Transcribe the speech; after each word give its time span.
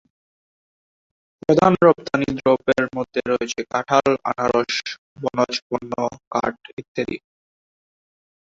প্রধান 1.41 1.73
রপ্তানি 1.85 2.27
দ্রব্যের 2.39 2.85
মধ্যে 2.95 3.21
রয়েছে 3.31 3.59
কাঁঠাল, 3.71 4.09
আনারস, 4.29 4.73
বনজ 5.21 5.53
পণ্য, 5.67 5.91
কাঠ 6.33 6.55
ইত্যাদি। 6.81 7.17